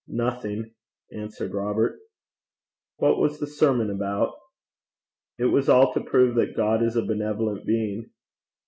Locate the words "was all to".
5.45-6.01